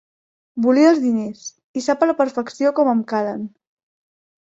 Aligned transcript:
Volia 0.65 0.93
els 0.93 1.01
diners, 1.03 1.45
i 1.81 1.85
sap 1.89 2.07
a 2.07 2.09
la 2.13 2.17
perfecció 2.25 2.75
com 2.81 2.93
em 2.97 3.07
calen. 3.15 3.49